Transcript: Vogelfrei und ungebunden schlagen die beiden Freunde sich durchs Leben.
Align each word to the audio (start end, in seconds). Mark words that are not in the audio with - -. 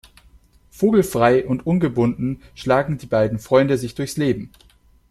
Vogelfrei 0.71 1.45
und 1.45 1.67
ungebunden 1.67 2.41
schlagen 2.55 2.97
die 2.97 3.05
beiden 3.05 3.37
Freunde 3.37 3.77
sich 3.77 3.93
durchs 3.93 4.17
Leben. 4.17 4.49